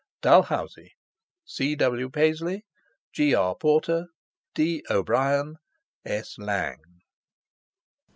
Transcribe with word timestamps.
DALHOUSIE. 0.23 0.93
C. 1.45 1.75
W. 1.75 2.09
PASLEY. 2.09 2.65
G. 3.13 3.35
R. 3.35 3.53
PORTER. 3.53 4.07
D. 4.55 4.83
O'BRIEN. 4.89 5.57
S. 6.03 6.39
LAING. 6.39 7.01